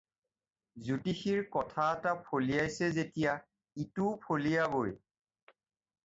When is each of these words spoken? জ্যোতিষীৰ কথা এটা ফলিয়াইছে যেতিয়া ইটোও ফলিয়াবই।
জ্যোতিষীৰ 0.85 1.41
কথা 1.55 1.83
এটা 1.97 2.13
ফলিয়াইছে 2.29 2.89
যেতিয়া 2.95 3.35
ইটোও 3.83 4.15
ফলিয়াবই। 4.25 4.95